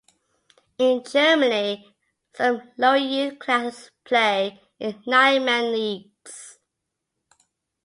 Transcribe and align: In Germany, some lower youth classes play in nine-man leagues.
In 0.79 1.03
Germany, 1.03 1.93
some 2.33 2.71
lower 2.75 2.95
youth 2.97 3.37
classes 3.37 3.91
play 4.03 4.59
in 4.79 4.99
nine-man 5.05 5.71
leagues. 5.71 6.57